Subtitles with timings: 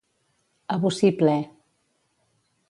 [0.75, 1.37] A bocí ple.